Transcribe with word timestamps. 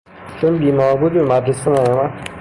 چون 0.41 0.59
بیمار 0.59 0.97
بود 0.97 1.13
به 1.13 1.21
مدرسه 1.23 1.71
نیامد. 1.71 2.27